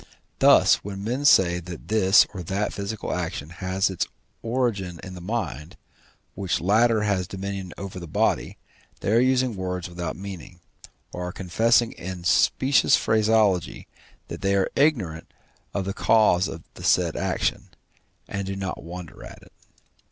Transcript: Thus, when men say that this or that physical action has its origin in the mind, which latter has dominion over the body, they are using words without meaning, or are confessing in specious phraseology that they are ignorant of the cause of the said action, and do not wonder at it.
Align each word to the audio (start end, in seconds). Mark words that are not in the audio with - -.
Thus, 0.39 0.77
when 0.83 1.03
men 1.03 1.25
say 1.25 1.59
that 1.59 1.87
this 1.89 2.25
or 2.33 2.41
that 2.41 2.73
physical 2.73 3.13
action 3.13 3.51
has 3.51 3.91
its 3.91 4.07
origin 4.41 4.99
in 5.03 5.13
the 5.13 5.21
mind, 5.21 5.77
which 6.33 6.59
latter 6.59 7.03
has 7.03 7.27
dominion 7.27 7.71
over 7.77 7.99
the 7.99 8.07
body, 8.07 8.57
they 9.01 9.11
are 9.11 9.19
using 9.19 9.55
words 9.55 9.87
without 9.87 10.15
meaning, 10.15 10.59
or 11.13 11.27
are 11.27 11.31
confessing 11.31 11.91
in 11.91 12.23
specious 12.23 12.95
phraseology 12.97 13.87
that 14.27 14.41
they 14.41 14.55
are 14.55 14.71
ignorant 14.75 15.31
of 15.71 15.85
the 15.85 15.93
cause 15.93 16.47
of 16.47 16.63
the 16.73 16.83
said 16.83 17.15
action, 17.15 17.69
and 18.27 18.47
do 18.47 18.55
not 18.55 18.81
wonder 18.81 19.23
at 19.23 19.43
it. 19.43 19.53